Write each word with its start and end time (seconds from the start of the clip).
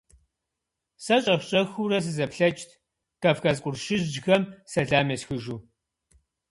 Сэ 1.03 1.15
щӀэх-щӀэхыурэ 1.23 1.97
сызэплъэкӀт, 2.05 2.69
Кавказ 3.21 3.57
къуршыжьхэм 3.63 4.43
сэлам 4.71 5.07
есхыжу. 5.15 5.57